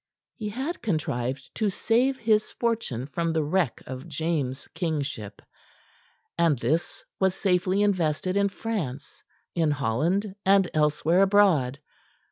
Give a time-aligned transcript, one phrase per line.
[0.35, 5.43] He had contrived to save his fortune from the wreck of James' kingship,
[6.39, 9.21] and this was safely invested in France,
[9.53, 11.77] in Holland and elsewhere abroad.